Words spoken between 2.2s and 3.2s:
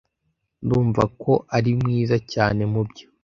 cyane mubyo